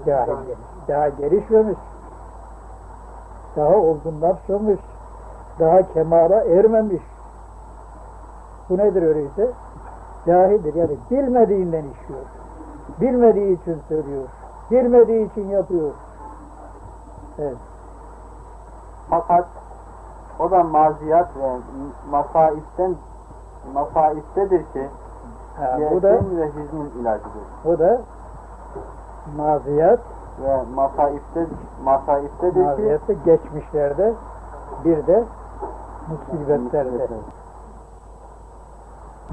Cahil 0.06 0.28
denir. 0.28 0.58
Daha 0.88 1.08
gelişmemiş, 1.08 1.78
daha 3.56 3.76
olgunlaşmamış, 3.76 4.80
daha 5.60 5.92
kemala 5.92 6.44
ermemiş. 6.44 7.02
Bu 8.70 8.78
nedir 8.78 9.02
öyleyse? 9.02 9.50
Cahildir. 10.26 10.74
Yani 10.74 10.96
bilmediğinden 11.10 11.84
işiyor. 11.84 12.20
Bilmediği 13.00 13.60
için 13.62 13.78
söylüyor. 13.88 14.22
Bilmediği 14.70 15.30
için 15.30 15.48
yapıyor. 15.48 15.90
Evet. 17.38 17.56
Fakat 19.10 19.46
o 20.38 20.50
da 20.50 20.62
maziyat 20.62 21.28
ve 21.36 21.56
masaiften 22.10 22.94
masaiftedir 23.74 24.58
ki 24.72 24.88
Ha, 25.58 25.78
bu 25.94 26.02
da 26.02 26.12
ve 26.12 26.46
hüznün 26.48 26.90
ilacıdır. 27.00 27.42
bu 27.64 27.78
da 27.78 28.00
maziyat, 29.36 30.00
Ve 30.44 30.62
masaifte 30.74 31.46
masaiftedir 31.84 32.76
ki 32.76 33.18
geçmişlerde 33.24 34.12
bir 34.84 35.06
de 35.06 35.24
musibetlerde. 36.08 37.08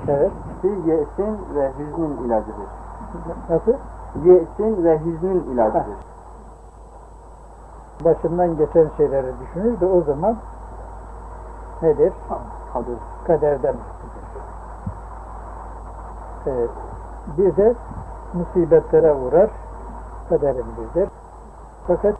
Evet. 0.07 0.31
Ki 0.61 0.67
yesin 0.67 1.37
ve 1.55 1.71
hüznün 1.79 2.17
ilacıdır. 2.25 2.69
Nasıl? 3.49 3.73
Yesin 4.25 4.83
ve 4.83 4.99
hüznün 4.99 5.53
ilacıdır. 5.53 5.97
Başından 8.05 8.57
geçen 8.57 8.87
şeyleri 8.97 9.27
düşünür 9.39 9.79
de 9.79 9.85
o 9.85 10.01
zaman 10.01 10.35
nedir? 11.81 12.13
Kadir. 12.73 12.97
Kaderden 13.27 13.75
Evet. 16.45 16.69
Bir 17.37 17.55
de 17.55 17.73
musibetlere 18.33 19.13
uğrar. 19.13 19.49
Kaderin 20.29 20.65
bizdir. 20.77 21.09
Fakat 21.87 22.15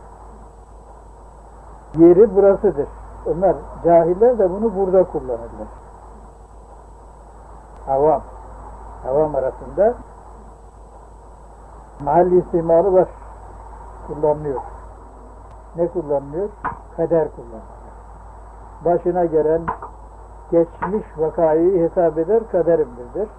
yeri 1.98 2.36
burasıdır. 2.36 2.88
Onlar 3.26 3.56
cahiller 3.84 4.38
de 4.38 4.50
bunu 4.50 4.76
burada 4.76 5.04
kullanırlar. 5.04 5.68
Avam. 7.88 8.22
Avam 9.08 9.36
arasında 9.36 9.94
mahalli 12.00 12.40
istimalı 12.40 12.94
var. 12.94 13.08
Kullanılıyor. 14.08 14.62
Ne 15.76 15.88
kullanılıyor? 15.88 16.50
Kader 16.98 17.28
kullanılıyor. 17.36 17.80
Başına 18.86 19.26
gelen 19.26 19.62
geçmiş 20.52 21.06
vakayı 21.18 21.82
hesap 21.82 22.18
eder, 22.18 22.44
kaderimdir. 22.52 23.30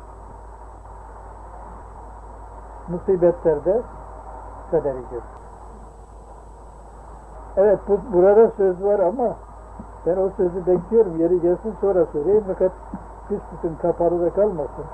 Musibetlerde 2.89 3.83
kaderi 4.71 5.03
görür. 5.11 5.23
Evet 7.57 7.79
bu, 7.89 7.99
burada 8.13 8.51
söz 8.57 8.85
var 8.85 8.99
ama 8.99 9.37
ben 10.07 10.17
o 10.17 10.31
sözü 10.37 10.67
bekliyorum. 10.67 11.21
Yeri 11.21 11.41
gelsin 11.41 11.75
sonra 11.81 12.07
söyleyeyim 12.13 12.45
fakat 12.47 12.73
büsbütün 13.31 13.77
kapalı 13.83 14.27
da 14.27 14.31
kalmasın. 14.31 14.85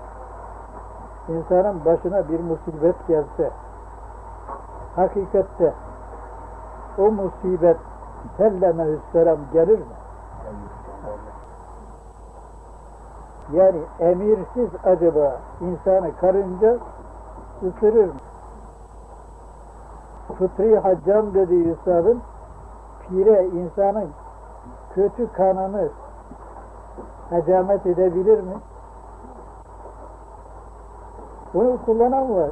İnsanın 1.28 1.84
başına 1.84 2.28
bir 2.28 2.40
musibet 2.40 3.08
gelse 3.08 3.50
hakikatte 4.96 5.72
o 6.98 7.02
musibet 7.02 7.76
selleme 8.36 8.86
selam 9.12 9.38
gelir 9.52 9.78
mi? 9.78 9.84
Yani 13.52 13.80
emirsiz 14.00 14.68
acaba 14.84 15.36
insanı 15.60 16.16
karınca 16.16 16.76
ısırır 17.62 18.06
mı? 18.06 18.20
Fıtri 20.38 20.78
haccam 20.78 21.34
dediği 21.34 21.72
üstadın 21.72 22.20
pire 23.08 23.46
insanın 23.46 24.08
kötü 24.94 25.32
kanını 25.32 25.88
hacamet 27.30 27.86
edebilir 27.86 28.40
mi? 28.40 28.54
Bunu 31.54 31.78
kullanan 31.86 32.36
var. 32.36 32.50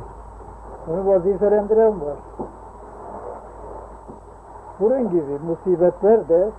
Bunu 0.86 1.06
vazifelendiren 1.06 2.00
var. 2.00 2.16
Bunun 4.80 5.10
gibi 5.10 5.38
musibetler 5.46 6.28
de 6.28 6.50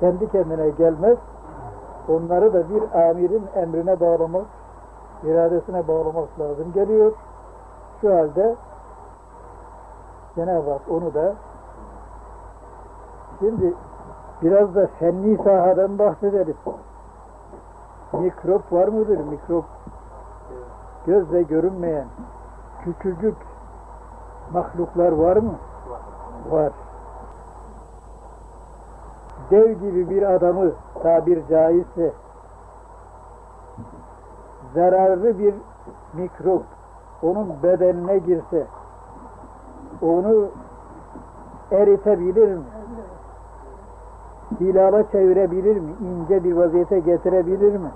kendi 0.00 0.30
kendine 0.32 0.70
gelmez. 0.70 1.18
Onları 2.08 2.54
da 2.54 2.70
bir 2.70 3.08
amirin 3.08 3.46
emrine 3.54 4.00
bağlamak, 4.00 4.46
iradesine 5.24 5.88
bağlamak 5.88 6.40
lazım 6.40 6.72
geliyor. 6.72 7.12
Şu 8.00 8.14
halde 8.14 8.54
Cenab-ı 10.34 10.70
Hak 10.70 10.80
onu 10.90 11.14
da 11.14 11.34
şimdi 13.38 13.74
biraz 14.42 14.74
da 14.74 14.86
fenni 14.86 15.36
sahadan 15.44 15.98
bahsedelim. 15.98 16.56
Mikrop 18.12 18.72
var 18.72 18.88
mıdır? 18.88 19.18
Mikrop 19.18 19.64
gözle 21.06 21.42
görünmeyen 21.42 22.06
küçücük 22.84 23.36
mahluklar 24.52 25.12
var 25.12 25.36
mı? 25.36 25.54
Var. 26.50 26.72
Dev 29.50 29.72
gibi 29.72 30.10
bir 30.10 30.22
adamı 30.34 30.72
tabir 31.02 31.48
caizse 31.48 32.12
zararlı 34.74 35.38
bir 35.38 35.54
mikrop 36.12 36.62
onun 37.22 37.62
bedenine 37.62 38.18
girse 38.18 38.66
onu 40.02 40.48
eritebilir 41.70 42.54
mi? 42.54 42.62
Hilala 44.60 45.10
çevirebilir 45.10 45.76
mi? 45.76 45.90
İnce 46.00 46.44
bir 46.44 46.52
vaziyete 46.52 46.98
getirebilir 46.98 47.72
mi? 47.72 47.90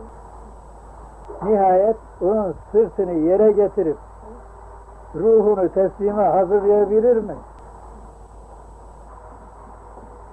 Nihayet 1.43 1.97
onun 2.21 2.55
sırtını 2.73 3.13
yere 3.13 3.53
getirip 3.53 3.97
ruhunu 5.15 5.69
teslime 5.69 6.23
hazırlayabilir 6.23 7.17
mi? 7.17 7.35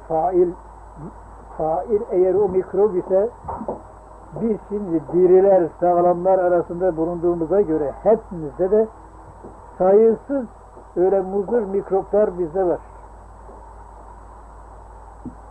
Fail 0.08 0.50
fail 1.58 2.02
eğer 2.12 2.34
o 2.34 2.50
mikrop 2.50 2.96
ise 2.96 3.30
biz 4.42 4.58
şimdi 4.70 5.02
diriler, 5.14 5.64
sağlamlar 5.80 6.40
arasında 6.40 6.98
bulunduğumuza 6.98 7.62
göre 7.62 7.94
hepimizde 8.04 8.72
de 8.72 8.88
sayısız 9.78 10.46
öyle 10.96 11.22
muzur 11.22 11.62
mikroplar 11.62 12.40
bizde 12.40 12.68
var. 12.68 12.78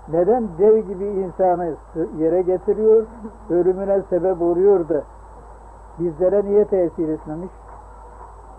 Neden 0.09 0.49
dev 0.59 0.79
gibi 0.79 1.05
insanı 1.05 1.75
yere 2.19 2.43
getiriyor, 2.43 3.07
ölümüne 3.51 4.03
sebep 4.11 4.43
oluyor 4.43 4.89
da 4.89 5.03
bizlere 5.99 6.45
niye 6.45 6.65
tesir 6.65 7.09
etmemiş? 7.09 7.51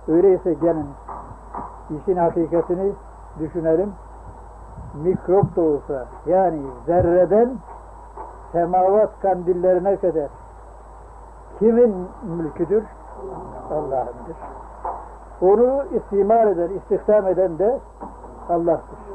Öyleyse 0.08 0.54
gelin 0.54 0.88
işin 2.00 2.16
hakikatini 2.16 2.92
düşünelim. 3.40 3.94
Mikrop 5.04 5.56
da 5.56 5.62
olsa 5.62 6.06
yani 6.26 6.62
zerreden 6.86 7.50
semavat 8.52 9.10
kandillerine 9.22 9.96
kadar 9.96 10.28
kimin 11.60 12.08
mülküdür? 12.24 12.84
Allah'ındır. 13.72 14.38
Onu 15.42 15.84
istimal 15.96 16.48
eden, 16.48 16.70
istihdam 16.70 17.28
eden 17.28 17.60
de 17.60 17.80
Allah'tır. 18.50 19.11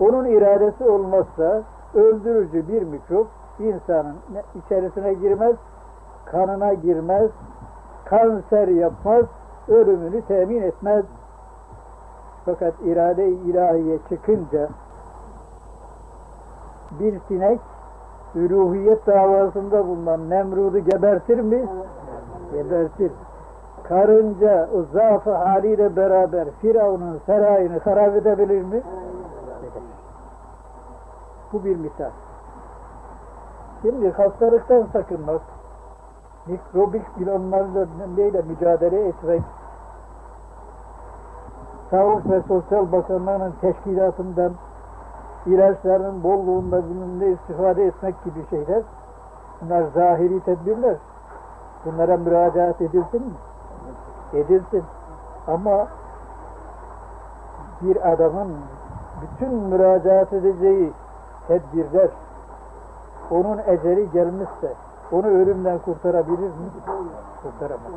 Onun 0.00 0.24
iradesi 0.24 0.84
olmazsa 0.84 1.62
öldürücü 1.94 2.68
bir 2.68 2.82
mikrop 2.82 3.26
insanın 3.58 4.16
içerisine 4.64 5.14
girmez, 5.14 5.56
kanına 6.24 6.74
girmez, 6.74 7.30
kanser 8.04 8.68
yapmaz, 8.68 9.24
ölümünü 9.68 10.22
temin 10.22 10.62
etmez. 10.62 11.04
Fakat 12.44 12.74
irade-i 12.84 13.30
ilahiye 13.30 13.98
çıkınca 14.08 14.68
bir 17.00 17.20
sinek 17.28 17.60
üluhiyet 18.34 19.06
davasında 19.06 19.88
bulunan 19.88 20.30
Nemrud'u 20.30 20.78
gebertir 20.78 21.40
mi? 21.40 21.66
Gebertir. 22.52 23.12
Karınca 23.88 24.68
o 24.76 24.82
zaafı 24.92 25.34
haliyle 25.34 25.96
beraber 25.96 26.48
Firavun'un 26.60 27.20
sarayını 27.26 27.78
harap 27.78 28.16
edebilir 28.16 28.62
mi? 28.62 28.82
Bu 31.52 31.64
bir 31.64 31.76
misal. 31.76 32.10
Şimdi 33.82 34.10
hastalıktan 34.10 34.86
sakınmak, 34.92 35.40
mikrobik 36.46 37.20
bilanlarla 37.20 37.86
mücadele 38.48 39.08
etmek, 39.08 39.42
Sağlık 41.90 42.30
ve 42.30 42.42
Sosyal 42.48 42.92
Bakanlığı'nın 42.92 43.52
teşkilatından 43.60 44.52
ilaçların 45.46 46.22
bolluğunda 46.22 46.82
bununla 46.90 47.24
istifade 47.24 47.86
etmek 47.86 48.24
gibi 48.24 48.46
şeyler 48.50 48.82
bunlar 49.60 49.82
zahiri 49.94 50.40
tedbirler. 50.40 50.96
Bunlara 51.84 52.16
müracaat 52.16 52.80
edilsin 52.80 53.22
mi? 53.22 53.32
Edilsin. 54.32 54.84
Ama 55.46 55.86
bir 57.82 58.12
adamın 58.12 58.48
bütün 59.22 59.54
müracaat 59.54 60.32
edeceği 60.32 60.92
tedbirler 61.48 62.08
onun 63.30 63.58
eceli 63.58 64.10
gelmişse 64.10 64.74
onu 65.12 65.26
ölümden 65.26 65.78
kurtarabilir 65.78 66.38
mi? 66.38 66.70
Kurtaramaz. 67.42 67.92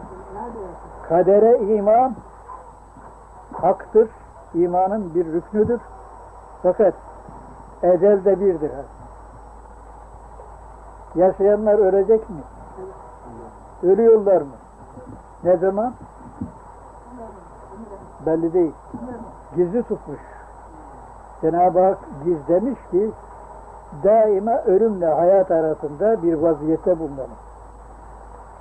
Kadere 1.10 1.58
iman 1.58 2.16
haktır. 3.54 4.10
imanın 4.54 5.16
bir 5.16 5.26
rüknüdür. 5.26 5.82
Fakat 6.64 6.94
ecel 7.84 8.26
de 8.26 8.40
birdir. 8.40 8.72
Yaşayanlar 11.16 11.74
ölecek 11.74 12.30
mi? 12.30 12.42
Ölüyorlar 13.84 14.42
mı? 14.42 14.56
Ne 15.44 15.58
zaman? 15.58 15.94
Belli 18.26 18.54
değil. 18.54 18.74
Gizli 19.56 19.84
tutmuş. 19.84 20.20
Cenab-ı 21.42 21.80
Hak 21.80 21.98
gizlemiş 22.26 22.80
ki 22.92 23.12
daima 24.04 24.62
ölümle 24.62 25.06
hayat 25.06 25.52
arasında 25.52 26.24
bir 26.24 26.34
vaziyette 26.34 27.00
bulunalım. 27.00 27.30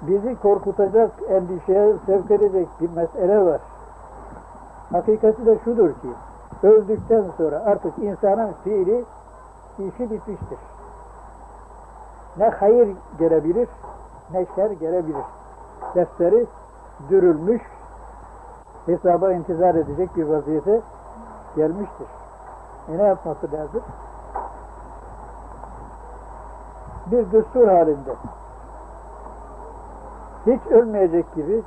Bizi 0.03 0.40
korkutacak, 0.42 1.11
endişeye 1.29 1.92
sevk 2.07 2.31
edecek 2.31 2.68
bir 2.81 2.90
mesele 2.90 3.44
var. 3.44 3.61
Hakikati 4.92 5.47
de 5.47 5.59
şudur 5.64 5.88
ki, 5.88 6.09
öldükten 6.62 7.25
sonra 7.37 7.62
artık 7.66 7.99
insanın 7.99 8.53
fiili, 8.64 9.05
işi 9.79 10.11
bitmiştir. 10.11 10.59
Ne 12.37 12.49
hayır 12.49 12.88
gelebilir, 13.18 13.68
ne 14.33 14.47
şer 14.57 14.70
gelebilir. 14.70 15.25
Defteri 15.94 16.47
dürülmüş, 17.11 17.62
hesaba 18.87 19.33
intizar 19.33 19.75
edecek 19.75 20.16
bir 20.16 20.25
vaziyete 20.25 20.81
gelmiştir. 21.57 22.07
E 22.88 22.99
ne 22.99 23.03
yapması 23.03 23.53
lazım? 23.53 23.83
Bir 27.07 27.33
düstur 27.33 27.69
halinde 27.69 28.14
hiç 30.47 30.67
ölmeyecek 30.71 31.35
gibi 31.35 31.62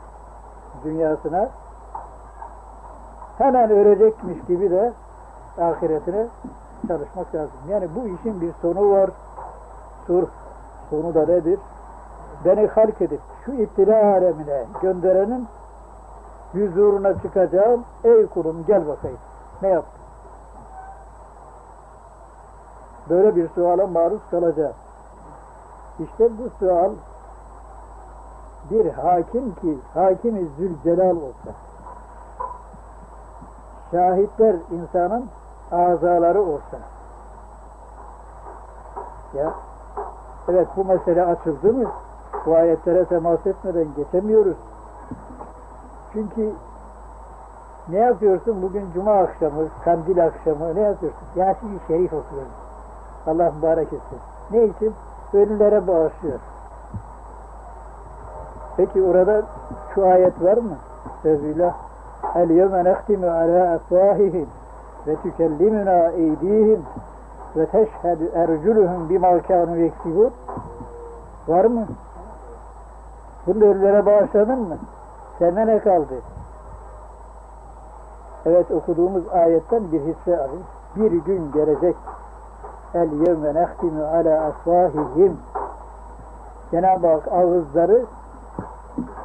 dünyasına 0.83 1.49
hemen 3.37 3.69
ölecekmiş 3.69 4.37
gibi 4.47 4.71
de 4.71 4.93
ahiretine 5.61 6.27
çalışmak 6.87 7.35
lazım. 7.35 7.57
Yani 7.69 7.87
bu 7.95 8.07
işin 8.07 8.41
bir 8.41 8.53
sonu 8.61 8.91
var. 8.91 9.09
Sor, 10.07 10.23
sonu 10.89 11.13
da 11.13 11.25
nedir? 11.25 11.59
Beni 12.45 12.67
halk 12.67 13.01
edip 13.01 13.21
şu 13.45 13.51
iptila 13.51 13.95
alemine 13.95 14.65
gönderenin 14.81 15.47
huzuruna 16.51 17.21
çıkacağım. 17.21 17.83
Ey 18.03 18.27
kulum 18.27 18.63
gel 18.67 18.87
bakayım. 18.87 19.17
Ne 19.61 19.67
yaptın? 19.67 20.01
Böyle 23.09 23.35
bir 23.35 23.49
suala 23.49 23.87
maruz 23.87 24.21
kalacağım. 24.31 24.73
İşte 25.99 26.29
bu 26.37 26.49
sual 26.59 26.91
bir 28.71 28.93
hakim 28.93 29.55
ki 29.55 29.77
hakimi 29.93 30.47
Zülcelal 30.57 31.15
olsa 31.15 31.51
şahitler 33.91 34.55
insanın 34.71 35.25
azaları 35.71 36.41
olsa 36.41 36.77
ya 39.33 39.53
evet 40.47 40.67
bu 40.77 40.85
mesele 40.85 41.25
açıldı 41.25 41.73
mı 41.73 41.91
bu 42.45 42.55
ayetlere 42.55 43.05
temas 43.05 43.47
etmeden 43.47 43.87
geçemiyoruz. 43.95 44.57
Çünkü 46.13 46.53
ne 47.89 47.97
yapıyorsun 47.97 48.61
bugün 48.61 48.91
cuma 48.93 49.13
akşamı, 49.13 49.67
kandil 49.85 50.25
akşamı 50.25 50.75
ne 50.75 50.81
yapıyorsun? 50.81 51.27
Yasin-i 51.35 51.79
Şerif 51.87 52.13
okuyorsun. 52.13 52.53
Allah 53.27 53.51
mübarek 53.51 53.93
etsin. 53.93 54.19
Ne 54.51 54.65
için? 54.65 54.93
Ölülere 55.33 55.87
bağışlıyor. 55.87 56.39
Peki 58.77 59.03
orada 59.03 59.41
şu 59.95 60.07
ayet 60.07 60.43
var 60.43 60.57
mı? 60.57 60.75
Sözüyle 61.23 61.73
El 62.35 62.49
yevme 62.49 62.83
nehtimu 62.83 63.27
ala 63.27 63.73
afvahihim 63.73 64.47
ve 65.07 65.15
tükellimuna 65.15 66.07
eydihim 66.07 66.85
ve 67.55 67.65
teşhedü 67.65 68.31
erculuhum 68.35 69.09
bima 69.09 69.41
kânu 69.41 69.77
yeksibun 69.77 70.31
Var 71.47 71.65
mı? 71.65 71.85
Bunu 73.47 73.63
ölülere 73.63 74.05
bağışladın 74.05 74.59
mı? 74.59 74.77
Sana 75.39 75.61
ne 75.61 75.79
kaldı? 75.79 76.15
Evet 78.45 78.71
okuduğumuz 78.71 79.23
ayetten 79.33 79.91
bir 79.91 79.99
hisse 79.99 80.37
alın. 80.37 80.61
Bir 80.95 81.11
gün 81.11 81.51
gelecek. 81.51 81.95
El 82.93 83.11
yevme 83.11 83.53
nehtimu 83.53 84.03
ala 84.03 84.45
afvahihim 84.45 85.37
Cenab-ı 86.71 87.07
Hak 87.07 87.27
ağızları 87.27 88.05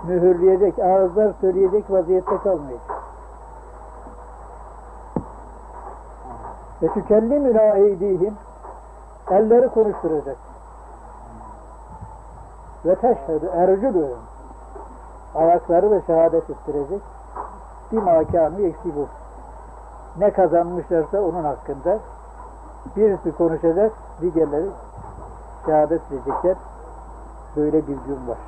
mühürleyecek, 0.07 0.79
ağızlar 0.79 1.33
söyleyecek 1.41 1.91
vaziyette 1.91 2.37
kalmayacak. 2.39 3.03
Ve 6.83 6.89
tükellimüna 6.89 7.63
eydihim 7.63 8.35
elleri 9.31 9.69
konuşturacak. 9.69 10.37
Ve 12.85 12.95
teşhedü 12.95 13.47
ercülühüm 13.47 14.19
ayakları 15.35 15.91
da 15.91 16.01
şehadet 16.01 16.51
ettirecek. 16.51 17.03
Bir 17.93 18.03
makânı 18.03 18.63
eksi 18.63 18.97
bu. 18.97 19.07
Ne 20.19 20.31
kazanmışlarsa 20.31 21.21
onun 21.21 21.45
hakkında 21.45 21.99
birisi 22.97 23.37
konuşacak, 23.37 23.93
diğerleri 24.21 24.67
şehadet 25.67 26.01
edecekler. 26.13 26.57
Böyle 27.57 27.83
bir 27.83 27.97
gün 28.07 28.29
var. 28.29 28.39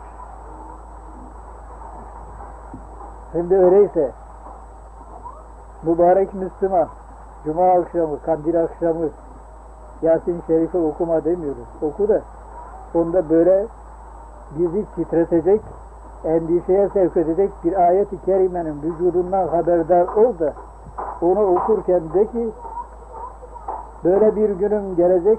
Şimdi 3.33 3.55
öyleyse 3.55 4.11
mübarek 5.83 6.35
Müslüman 6.35 6.89
Cuma 7.45 7.71
akşamı, 7.71 8.23
kandil 8.27 8.63
akşamı 8.63 9.09
Yasin 10.03 10.43
Şerif'i 10.47 10.79
okuma 10.79 11.25
demiyoruz. 11.25 11.69
Oku 11.83 12.09
da 12.09 12.21
onda 12.95 13.31
böyle 13.31 13.67
bizi 14.59 14.85
titretecek, 14.97 15.61
endişeye 16.25 16.89
sevk 16.89 17.17
edecek 17.17 17.51
bir 17.65 17.87
ayet-i 17.87 18.25
kerimenin 18.25 18.83
vücudundan 18.83 19.49
haberdar 19.49 20.07
ol 20.07 20.39
da 20.39 20.53
onu 21.23 21.57
okurken 21.57 22.03
de 22.15 22.27
ki 22.27 22.51
böyle 24.05 24.37
bir 24.37 24.51
günüm 24.51 24.97
gelecek 24.97 25.39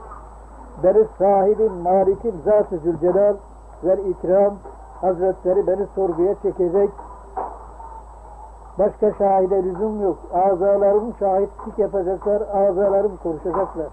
beni 0.83 1.05
sahibim, 1.19 1.73
malikim, 1.73 2.33
zat-ı 2.45 2.77
zülcelal 2.77 3.33
ve 3.83 3.97
ikram 4.09 4.53
hazretleri 5.01 5.67
beni 5.67 5.85
sorguya 5.95 6.35
çekecek 6.41 6.89
Başka 8.79 9.13
şahide 9.17 9.63
lüzum 9.63 10.01
yok. 10.01 10.17
Azalarım 10.33 11.13
şahitlik 11.19 11.79
yapacaklar, 11.79 12.41
azalarım 12.41 13.17
konuşacaklar. 13.23 13.87